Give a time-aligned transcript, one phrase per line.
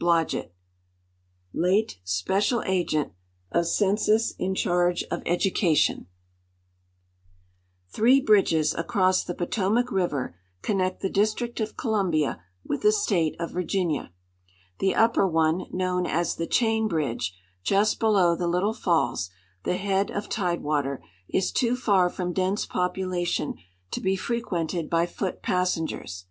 [0.00, 0.52] Blodgett,
[1.52, 3.12] Late Special Agent
[3.52, 6.08] of Census in Charge of Education
[7.90, 13.52] Three bridjies across the Potomac river connect the District of Columbia witli the State of
[13.52, 14.10] Virginia.
[14.80, 17.32] Tlie upper one, known as the Chain bridge,
[17.62, 19.30] just below the Little falls,
[19.62, 23.54] the head of tide water, is too far from dense population
[23.92, 26.24] to be frequented by foot passengers.